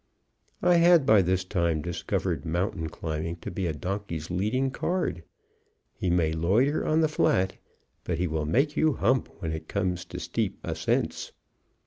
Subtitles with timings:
[0.63, 5.23] I had by this time discovered mountain climbing to be a donkey's leading card.
[5.93, 7.57] He may loiter on the flat,
[8.03, 11.33] but he will make you hump when it comes to steep ascents.